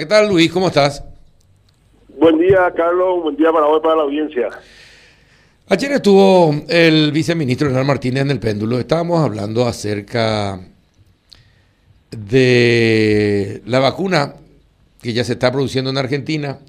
[0.00, 0.52] ¿Qué tal, Luis?
[0.52, 1.02] ¿Cómo estás?
[2.20, 3.20] Buen día, Carlos.
[3.20, 4.48] Buen día para hoy, para la audiencia.
[5.66, 8.78] Ayer estuvo el viceministro Hernán Martínez en el péndulo.
[8.78, 10.60] Estábamos hablando acerca
[12.12, 14.34] de la vacuna
[15.02, 16.60] que ya se está produciendo en Argentina,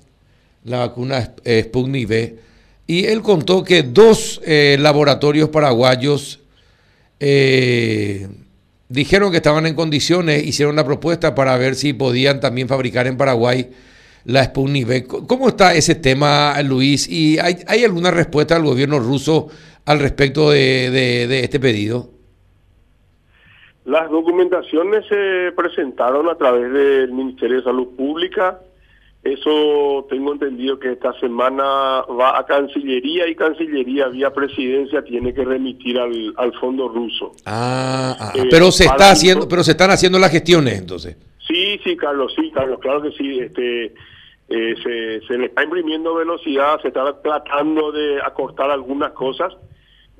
[0.64, 2.40] la vacuna Sputnik V.
[2.88, 6.40] Y él contó que dos eh, laboratorios paraguayos
[7.20, 8.28] eh,
[8.90, 13.18] dijeron que estaban en condiciones, hicieron la propuesta para ver si podían también fabricar en
[13.18, 13.70] Paraguay
[14.26, 15.08] la Sputnik V.
[15.28, 17.08] ¿Cómo está ese tema, Luis?
[17.08, 19.48] ¿Y hay, hay alguna respuesta del gobierno ruso
[19.86, 22.10] al respecto de, de, este pedido?
[23.86, 28.60] Las documentaciones se presentaron a través del Ministerio de Salud Pública.
[29.24, 31.64] Eso tengo entendido que esta semana
[32.04, 37.34] va a Cancillería y Cancillería vía Presidencia tiene que remitir al, al fondo ruso.
[37.46, 41.18] Ah, ah eh, pero se está haciendo, pero se están haciendo las gestiones entonces.
[41.46, 43.40] Sí, sí, Carlos, sí, Carlos, claro que sí.
[43.40, 43.94] Este,
[44.48, 49.54] eh, se, se le está imprimiendo velocidad, se está tratando de acortar algunas cosas.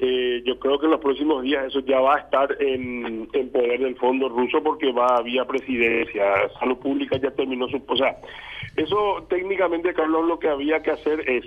[0.02, 3.52] Eh, yo creo que en los próximos días eso ya va a estar en, en
[3.52, 6.50] poder del fondo ruso porque va vía presidencia.
[6.58, 7.84] Salud Pública ya terminó su...
[7.86, 8.18] O sea,
[8.78, 11.44] eso técnicamente, Carlos, lo que había que hacer es,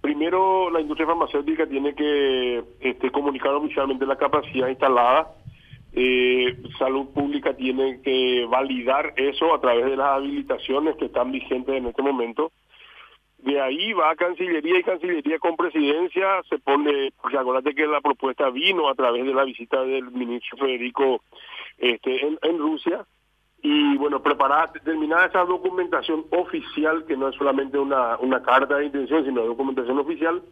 [0.00, 5.28] primero la industria farmacéutica tiene que este, comunicar oficialmente la capacidad instalada.
[5.92, 11.74] Eh, salud Pública tiene que validar eso a través de las habilitaciones que están vigentes
[11.74, 12.52] en este momento.
[13.42, 18.00] De ahí va a Cancillería y Cancillería con presidencia se pone, porque acuérdate que la
[18.00, 21.22] propuesta vino a través de la visita del ministro Federico
[21.78, 23.04] este, en Rusia.
[23.60, 28.86] Y bueno, preparar, terminar esa documentación oficial, que no es solamente una, una carta de
[28.86, 30.42] intención, sino documentación oficial,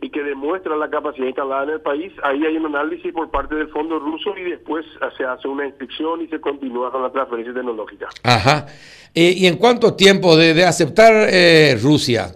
[0.00, 3.56] y que demuestra la capacidad instalada en el país, ahí hay un análisis por parte
[3.56, 7.52] del fondo ruso y después se hace una inspección y se continúa con la transferencia
[7.52, 8.08] tecnológica.
[8.22, 8.66] Ajá.
[9.14, 12.28] Eh, ¿Y en cuánto tiempo de, aceptar eh, Rusia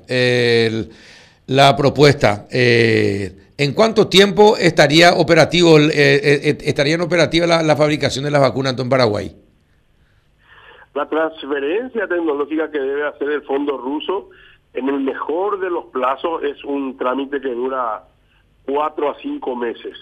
[1.46, 2.46] la propuesta?
[2.50, 8.88] Eh, ¿En cuánto tiempo estaría operativo estarían operativa la, la fabricación de las vacunas en
[8.88, 9.36] Paraguay?
[10.94, 14.30] La transferencia tecnológica que debe hacer el fondo ruso,
[14.74, 18.04] en el mejor de los plazos, es un trámite que dura
[18.64, 19.98] cuatro a cinco meses.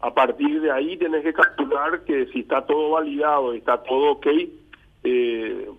[0.00, 4.12] A partir de ahí tienes que calcular que si está todo validado y está todo
[4.12, 4.26] ok,
[5.04, 5.70] eh,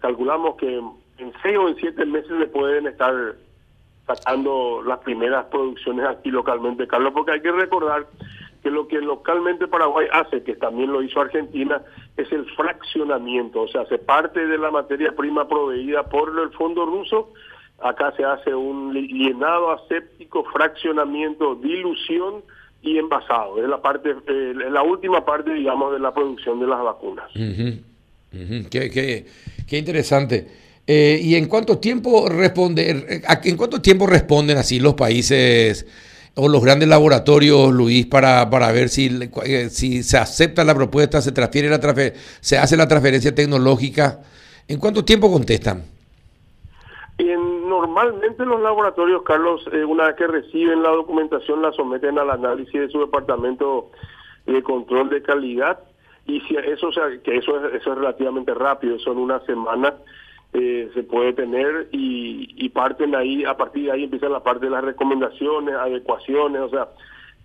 [0.00, 3.14] calculamos que en seis o en siete meses le pueden estar
[4.06, 8.06] sacando las primeras producciones aquí localmente, Carlos, porque hay que recordar
[8.62, 11.80] que lo que localmente Paraguay hace, que también lo hizo Argentina,
[12.16, 16.84] es el fraccionamiento, o sea, se parte de la materia prima proveída por el fondo
[16.84, 17.32] ruso,
[17.82, 22.42] acá se hace un llenado aséptico, fraccionamiento, dilución
[22.82, 26.82] y envasado, es la parte, eh, la última parte, digamos, de la producción de las
[26.82, 27.30] vacunas.
[28.70, 29.26] Qué,
[29.66, 30.46] qué, interesante.
[30.86, 35.86] Eh, ¿Y en cuánto tiempo responde, en cuánto tiempo responden así los países?
[36.36, 39.10] o los grandes laboratorios, Luis, para, para ver si,
[39.44, 41.80] eh, si se acepta la propuesta, se transfiere la
[42.40, 44.20] se hace la transferencia tecnológica.
[44.68, 45.82] ¿En cuánto tiempo contestan?
[47.70, 52.80] Normalmente los laboratorios, Carlos, eh, una vez que reciben la documentación, la someten al análisis
[52.80, 53.90] de su departamento
[54.46, 55.80] de control de calidad.
[56.26, 59.94] Y si eso, sea, que eso es, eso es relativamente rápido, son una semana
[60.52, 64.66] eh, se puede tener y, y, parten ahí, a partir de ahí empieza la parte
[64.66, 66.88] de las recomendaciones, adecuaciones, o sea,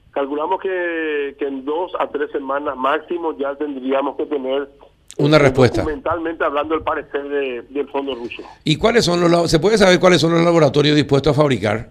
[0.09, 4.69] calculamos que, que en dos a tres semanas máximo ya tendríamos que tener
[5.17, 5.81] una respuesta.
[5.81, 7.23] Documentalmente hablando el parecer
[7.69, 8.43] del fondo ruso.
[8.63, 11.89] ¿Y cuáles son los, se puede saber cuáles son los laboratorios dispuestos a fabricar?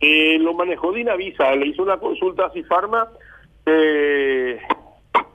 [0.00, 3.08] Eh, lo manejó Dinavisa, le hizo una consulta a Cifarma,
[3.66, 4.58] eh,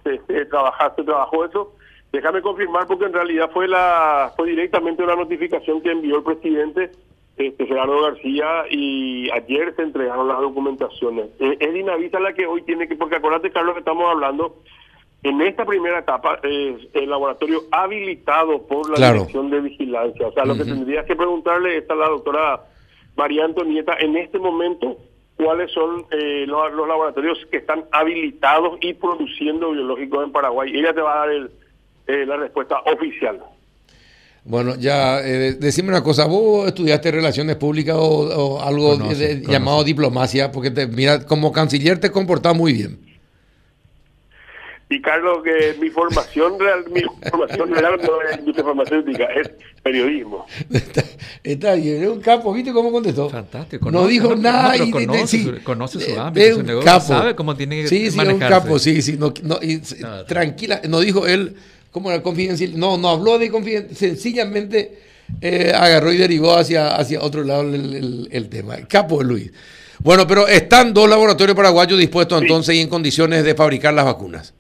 [0.04, 1.76] se, trabajaste, trabajó eso,
[2.14, 6.92] Déjame confirmar porque en realidad fue la fue directamente una notificación que envió el presidente
[7.38, 11.30] este, Gerardo García y ayer se entregaron las documentaciones.
[11.40, 14.58] Es Dinavisa la que hoy tiene que, porque acuérdate Carlos que estamos hablando,
[15.24, 20.28] en esta primera etapa es el laboratorio habilitado por la Dirección de Vigilancia.
[20.28, 22.62] O sea, lo que tendrías que preguntarle es a la doctora
[23.16, 24.98] María Antonieta en este momento
[25.38, 30.72] cuáles son eh, los, los laboratorios que están habilitados y produciendo biológicos en Paraguay.
[30.74, 31.52] Ella te va a dar el
[32.06, 33.40] eh, la respuesta oficial.
[34.44, 38.98] Bueno, ya, eh, decime una cosa, ¿vos estudiaste relaciones públicas o, algo
[39.48, 40.52] llamado diplomacia?
[40.52, 43.00] Porque te, mira, como canciller te comportás muy bien.
[44.94, 49.50] Y Carlos, que mi formación real, mi formación real no es industria farmacéutica, es
[49.82, 50.46] periodismo.
[51.44, 53.30] Está, bien, es un capo, ¿viste cómo contestó?
[53.30, 53.90] Fantástico.
[53.90, 54.78] No, dijo nada.
[54.78, 58.46] y, conoce, su, conoce su ámbito, su negocio, sabe cómo tiene que sí, sí, manejarse.
[58.46, 59.18] un capo, sí, sí.
[59.18, 59.82] No, y,
[60.28, 61.56] tranquila, no dijo él
[61.94, 62.78] ¿Cómo era confidencial?
[62.78, 64.98] No, no habló de confidencial, sencillamente
[65.40, 68.78] eh, agarró y derivó hacia, hacia otro lado el, el, tema.
[68.88, 69.52] Capo Luis.
[70.00, 74.56] Bueno, pero están dos laboratorios paraguayos dispuestos entonces y en condiciones de fabricar las vacunas.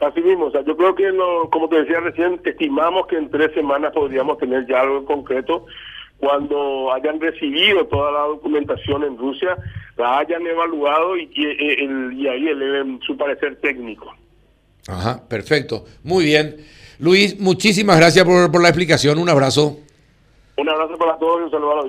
[0.00, 1.12] Así mismo, o sea, yo creo que,
[1.50, 5.66] como te decía recién, estimamos que en tres semanas podríamos tener ya algo concreto
[6.16, 9.56] cuando hayan recibido toda la documentación en Rusia,
[9.96, 14.14] la hayan evaluado y, y, ahí eleven su parecer técnico.
[14.86, 15.84] Ajá, perfecto.
[16.02, 16.56] Muy bien.
[16.98, 19.18] Luis, muchísimas gracias por, por la explicación.
[19.18, 19.78] Un abrazo.
[20.56, 21.82] Un abrazo para todos y un saludo a la